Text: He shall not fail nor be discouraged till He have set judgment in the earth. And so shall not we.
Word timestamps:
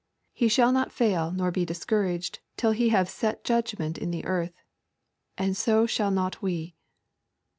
He 0.33 0.47
shall 0.47 0.71
not 0.71 0.91
fail 0.91 1.29
nor 1.31 1.51
be 1.51 1.63
discouraged 1.63 2.39
till 2.57 2.71
He 2.71 2.89
have 2.89 3.07
set 3.07 3.43
judgment 3.43 3.99
in 3.99 4.09
the 4.09 4.25
earth. 4.25 4.63
And 5.37 5.55
so 5.55 5.85
shall 5.85 6.09
not 6.09 6.41
we. 6.41 6.75